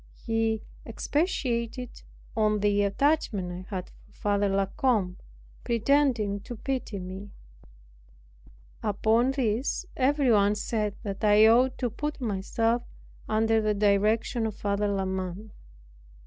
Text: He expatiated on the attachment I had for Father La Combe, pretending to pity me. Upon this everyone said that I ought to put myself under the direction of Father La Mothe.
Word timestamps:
He 0.25 0.63
expatiated 0.83 2.01
on 2.35 2.61
the 2.61 2.81
attachment 2.81 3.51
I 3.71 3.75
had 3.75 3.91
for 3.99 4.11
Father 4.11 4.49
La 4.49 4.65
Combe, 4.65 5.17
pretending 5.63 6.39
to 6.39 6.55
pity 6.55 6.97
me. 6.97 7.29
Upon 8.81 9.29
this 9.29 9.85
everyone 9.95 10.55
said 10.55 10.95
that 11.03 11.23
I 11.23 11.45
ought 11.45 11.77
to 11.77 11.91
put 11.91 12.19
myself 12.19 12.81
under 13.29 13.61
the 13.61 13.75
direction 13.75 14.47
of 14.47 14.55
Father 14.55 14.87
La 14.87 15.05
Mothe. 15.05 15.51